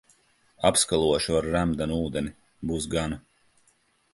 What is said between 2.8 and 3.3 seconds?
gana.